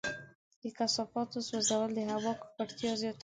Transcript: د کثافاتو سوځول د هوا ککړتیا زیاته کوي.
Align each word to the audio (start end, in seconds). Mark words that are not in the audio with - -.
د 0.61 0.63
کثافاتو 0.77 1.37
سوځول 1.49 1.89
د 1.95 1.99
هوا 2.11 2.31
ککړتیا 2.41 2.91
زیاته 3.01 3.15
کوي. 3.17 3.19